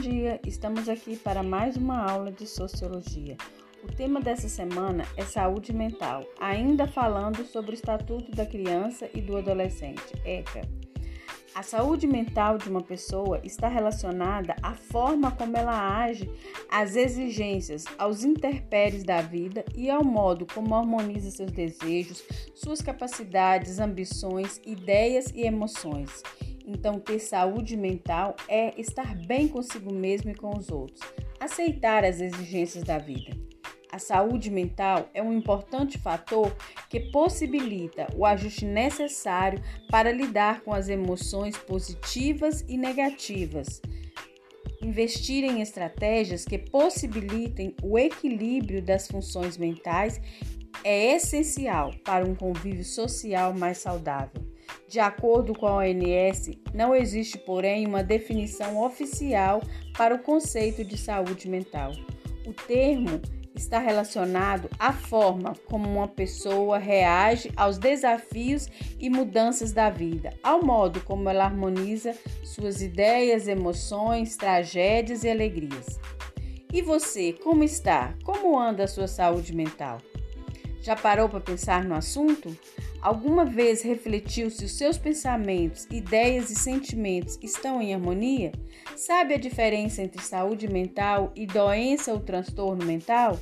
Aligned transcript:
dia, 0.00 0.40
estamos 0.44 0.88
aqui 0.88 1.16
para 1.16 1.42
mais 1.42 1.76
uma 1.76 2.10
aula 2.10 2.32
de 2.32 2.46
Sociologia. 2.46 3.36
O 3.82 3.86
tema 3.86 4.20
dessa 4.20 4.48
semana 4.48 5.04
é 5.16 5.22
saúde 5.22 5.72
mental, 5.72 6.24
ainda 6.40 6.86
falando 6.86 7.44
sobre 7.44 7.72
o 7.72 7.74
Estatuto 7.74 8.32
da 8.32 8.44
Criança 8.44 9.08
e 9.14 9.20
do 9.20 9.36
Adolescente, 9.36 10.02
ECA. 10.24 10.62
A 11.54 11.62
saúde 11.62 12.06
mental 12.06 12.58
de 12.58 12.68
uma 12.68 12.82
pessoa 12.82 13.40
está 13.44 13.68
relacionada 13.68 14.56
à 14.60 14.74
forma 14.74 15.30
como 15.30 15.56
ela 15.56 16.02
age 16.02 16.28
às 16.68 16.96
exigências, 16.96 17.84
aos 17.96 18.24
interpéries 18.24 19.04
da 19.04 19.20
vida 19.20 19.64
e 19.76 19.88
ao 19.88 20.02
modo 20.02 20.46
como 20.52 20.74
harmoniza 20.74 21.30
seus 21.30 21.52
desejos, 21.52 22.24
suas 22.54 22.80
capacidades, 22.80 23.78
ambições, 23.78 24.60
ideias 24.66 25.30
e 25.32 25.42
emoções. 25.42 26.22
Então, 26.66 26.98
ter 26.98 27.18
saúde 27.18 27.76
mental 27.76 28.34
é 28.48 28.78
estar 28.80 29.14
bem 29.26 29.46
consigo 29.46 29.92
mesmo 29.92 30.30
e 30.30 30.34
com 30.34 30.56
os 30.56 30.70
outros, 30.70 31.00
aceitar 31.38 32.04
as 32.04 32.20
exigências 32.20 32.84
da 32.84 32.98
vida. 32.98 33.36
A 33.92 33.98
saúde 34.00 34.50
mental 34.50 35.08
é 35.14 35.22
um 35.22 35.32
importante 35.32 35.98
fator 35.98 36.52
que 36.90 36.98
possibilita 37.12 38.08
o 38.16 38.26
ajuste 38.26 38.64
necessário 38.64 39.62
para 39.88 40.10
lidar 40.10 40.62
com 40.62 40.74
as 40.74 40.88
emoções 40.88 41.56
positivas 41.56 42.64
e 42.66 42.76
negativas. 42.76 43.80
Investir 44.82 45.44
em 45.44 45.60
estratégias 45.60 46.44
que 46.44 46.58
possibilitem 46.58 47.76
o 47.82 47.96
equilíbrio 47.96 48.82
das 48.82 49.06
funções 49.06 49.56
mentais 49.56 50.20
é 50.82 51.14
essencial 51.14 51.94
para 52.04 52.26
um 52.26 52.34
convívio 52.34 52.84
social 52.84 53.54
mais 53.54 53.78
saudável. 53.78 54.53
De 54.94 55.00
acordo 55.00 55.54
com 55.54 55.66
a 55.66 55.78
ONS, 55.78 56.52
não 56.72 56.94
existe, 56.94 57.36
porém, 57.36 57.84
uma 57.84 58.04
definição 58.04 58.80
oficial 58.80 59.60
para 59.98 60.14
o 60.14 60.20
conceito 60.20 60.84
de 60.84 60.96
saúde 60.96 61.48
mental. 61.48 61.90
O 62.46 62.52
termo 62.52 63.20
está 63.56 63.80
relacionado 63.80 64.70
à 64.78 64.92
forma 64.92 65.54
como 65.66 65.90
uma 65.90 66.06
pessoa 66.06 66.78
reage 66.78 67.50
aos 67.56 67.76
desafios 67.76 68.68
e 69.00 69.10
mudanças 69.10 69.72
da 69.72 69.90
vida, 69.90 70.32
ao 70.44 70.64
modo 70.64 71.00
como 71.00 71.28
ela 71.28 71.46
harmoniza 71.46 72.16
suas 72.44 72.80
ideias, 72.80 73.48
emoções, 73.48 74.36
tragédias 74.36 75.24
e 75.24 75.28
alegrias. 75.28 75.98
E 76.72 76.80
você, 76.80 77.32
como 77.32 77.64
está? 77.64 78.14
Como 78.22 78.56
anda 78.56 78.84
a 78.84 78.88
sua 78.88 79.08
saúde 79.08 79.56
mental? 79.56 79.98
Já 80.80 80.94
parou 80.94 81.28
para 81.28 81.40
pensar 81.40 81.82
no 81.82 81.96
assunto? 81.96 82.56
Alguma 83.04 83.44
vez 83.44 83.82
refletiu 83.82 84.48
se 84.48 84.64
os 84.64 84.78
seus 84.78 84.96
pensamentos, 84.96 85.86
ideias 85.90 86.48
e 86.48 86.54
sentimentos 86.54 87.38
estão 87.42 87.82
em 87.82 87.92
harmonia? 87.92 88.50
Sabe 88.96 89.34
a 89.34 89.38
diferença 89.38 90.02
entre 90.02 90.22
saúde 90.22 90.66
mental 90.72 91.30
e 91.36 91.46
doença 91.46 92.14
ou 92.14 92.18
transtorno 92.18 92.82
mental? 92.82 93.38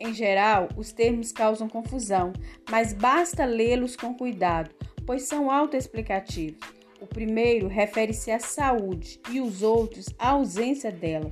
Em 0.00 0.14
geral, 0.14 0.70
os 0.78 0.92
termos 0.92 1.30
causam 1.30 1.68
confusão, 1.68 2.32
mas 2.70 2.94
basta 2.94 3.44
lê-los 3.44 3.96
com 3.96 4.14
cuidado, 4.14 4.70
pois 5.04 5.24
são 5.24 5.50
autoexplicativos. 5.50 6.58
O 6.98 7.06
primeiro 7.06 7.68
refere-se 7.68 8.30
à 8.30 8.38
saúde 8.38 9.20
e 9.30 9.42
os 9.42 9.62
outros 9.62 10.06
à 10.18 10.30
ausência 10.30 10.90
dela. 10.90 11.30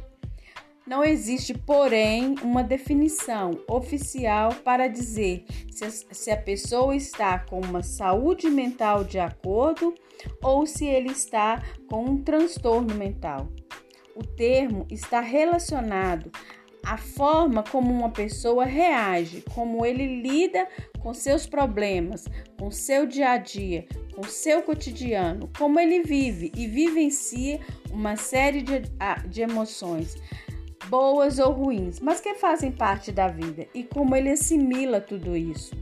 Não 0.87 1.03
existe, 1.03 1.55
porém, 1.55 2.35
uma 2.43 2.63
definição 2.63 3.59
oficial 3.67 4.55
para 4.63 4.87
dizer 4.87 5.47
se 5.71 6.31
a 6.31 6.37
pessoa 6.37 6.95
está 6.95 7.39
com 7.39 7.59
uma 7.59 7.83
saúde 7.83 8.51
mental 8.51 9.03
de 9.03 9.19
acordo 9.19 9.95
ou 10.43 10.67
se 10.67 10.85
ele 10.85 11.11
está 11.11 11.62
com 11.89 12.05
um 12.05 12.23
transtorno 12.23 12.95
mental. 12.95 13.49
O 14.15 14.23
termo 14.23 14.87
está 14.91 15.21
relacionado 15.21 16.31
à 16.85 16.99
forma 16.99 17.62
como 17.62 17.91
uma 17.91 18.11
pessoa 18.11 18.67
reage, 18.67 19.43
como 19.55 19.87
ele 19.87 20.21
lida 20.21 20.69
com 21.00 21.15
seus 21.15 21.47
problemas, 21.47 22.27
com 22.59 22.71
seu 22.71 23.06
dia 23.06 23.31
a 23.31 23.39
dia, 23.39 23.87
com 24.15 24.23
seu 24.25 24.62
cotidiano, 24.62 25.50
como 25.56 25.81
ele 25.81 26.03
vive 26.03 26.53
e 26.55 26.67
vivencia 26.67 27.59
uma 27.91 28.17
série 28.17 28.61
de, 28.61 28.83
de 29.31 29.41
emoções 29.41 30.15
boas 30.89 31.39
ou 31.39 31.53
ruins, 31.53 32.00
mas 32.00 32.21
que 32.21 32.34
fazem 32.34 32.71
parte 32.72 33.12
da 33.12 33.28
vida 33.28 33.67
e 33.75 33.84
como 33.84 34.15
ele 34.15 34.31
assimila 34.31 35.00
tudo 35.00 35.37
isso. 35.37 35.75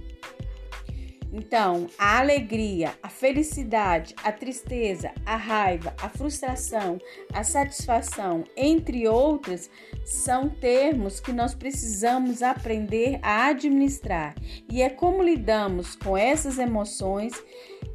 Então, 1.32 1.86
a 1.98 2.18
alegria, 2.18 2.92
a 3.02 3.08
felicidade, 3.08 4.14
a 4.22 4.30
tristeza, 4.30 5.12
a 5.24 5.34
raiva, 5.34 5.94
a 5.98 6.10
frustração, 6.10 6.98
a 7.32 7.42
satisfação, 7.42 8.44
entre 8.54 9.08
outras, 9.08 9.70
são 10.04 10.50
termos 10.50 11.20
que 11.20 11.32
nós 11.32 11.54
precisamos 11.54 12.42
aprender 12.42 13.18
a 13.22 13.46
administrar. 13.46 14.34
E 14.70 14.82
é 14.82 14.90
como 14.90 15.22
lidamos 15.22 15.96
com 15.96 16.18
essas 16.18 16.58
emoções 16.58 17.32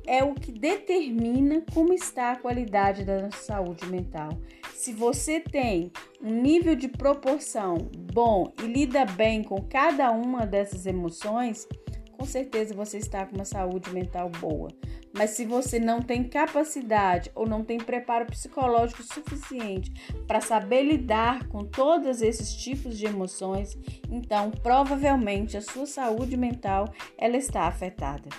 é 0.08 0.24
o 0.24 0.34
que 0.34 0.54
determina 0.54 1.62
como 1.74 1.94
está 1.94 2.32
a 2.32 2.36
qualidade 2.38 3.04
da 3.04 3.22
nossa 3.22 3.44
saúde 3.44 3.86
mental. 3.88 4.30
Se 4.74 4.94
você 4.94 5.40
tem 5.42 5.92
um 6.24 6.42
nível 6.42 6.76
de 6.76 6.88
proporção 6.88 7.76
bom 8.14 8.54
e 8.64 8.68
lida 8.68 9.06
bem 9.06 9.44
com 9.44 9.62
cada 9.62 10.10
uma 10.12 10.48
dessas 10.48 10.86
emoções, 10.86 11.68
com 12.18 12.26
certeza 12.26 12.74
você 12.74 12.98
está 12.98 13.26
com 13.26 13.36
uma 13.36 13.46
saúde 13.46 13.92
mental 13.92 14.30
boa. 14.30 14.70
Mas 15.14 15.32
se 15.32 15.46
você 15.46 15.80
não 15.80 16.02
tem 16.02 16.24
capacidade 16.24 17.32
ou 17.36 17.48
não 17.48 17.64
tem 17.64 17.78
preparo 17.78 18.26
psicológico 18.28 19.04
suficiente 19.04 19.92
para 20.28 20.40
saber 20.40 20.84
lidar 20.84 21.48
com 21.48 21.66
todos 21.66 22.22
esses 22.22 22.54
tipos 22.56 22.98
de 22.98 23.08
emoções, 23.08 23.78
então 24.10 24.52
provavelmente 24.52 25.58
a 25.58 25.62
sua 25.62 25.86
saúde 25.86 26.38
mental 26.38 26.94
ela 27.18 27.36
está 27.36 27.64
afetada. 27.64 28.30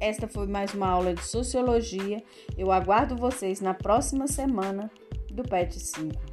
Esta 0.00 0.26
foi 0.26 0.46
mais 0.46 0.74
uma 0.74 0.88
aula 0.88 1.14
de 1.14 1.24
sociologia. 1.24 2.22
Eu 2.56 2.72
aguardo 2.72 3.16
vocês 3.16 3.60
na 3.60 3.74
próxima 3.74 4.26
semana 4.26 4.90
do 5.30 5.42
PET 5.42 5.78
5. 5.78 6.31